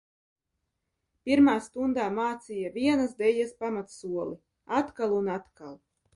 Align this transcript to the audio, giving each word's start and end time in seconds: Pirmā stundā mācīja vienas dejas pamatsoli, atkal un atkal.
Pirmā 1.29 1.53
stundā 1.65 2.07
mācīja 2.15 2.73
vienas 2.79 3.15
dejas 3.21 3.55
pamatsoli, 3.61 4.37
atkal 4.81 5.17
un 5.23 5.33
atkal. 5.39 5.81